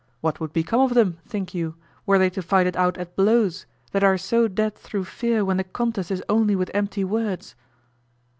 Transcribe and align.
What 0.19 0.39
would 0.39 0.51
become 0.51 0.79
of 0.81 0.95
them, 0.95 1.19
think 1.27 1.53
you, 1.53 1.75
were 2.07 2.17
they 2.17 2.31
to 2.31 2.41
fight 2.41 2.65
it 2.65 2.75
out 2.75 2.97
at 2.97 3.15
blows 3.15 3.67
that 3.91 4.03
are 4.03 4.17
so 4.17 4.47
dead 4.47 4.73
through 4.73 5.03
fear 5.03 5.45
when 5.45 5.57
the 5.57 5.63
contest 5.63 6.09
is 6.09 6.23
only 6.27 6.55
with 6.55 6.71
empty 6.73 7.03
words? 7.03 7.53